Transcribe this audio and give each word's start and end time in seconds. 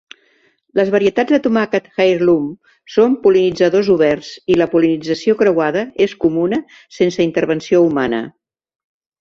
Les 0.77 0.87
varietats 0.93 1.33
de 1.33 1.37
tomàquet 1.47 1.89
"heirloom" 2.03 2.47
són 2.95 3.17
"pol·linitzadors 3.27 3.91
oberts" 3.97 4.31
i 4.55 4.57
la 4.63 4.69
pol·linització 4.73 5.39
creuada 5.43 5.87
és 6.07 6.19
comuna 6.27 6.63
sense 7.01 7.29
intervenció 7.31 7.87
humana. 7.91 8.25